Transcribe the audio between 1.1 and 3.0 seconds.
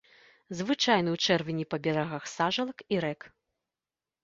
ў чэрвені па берагах сажалак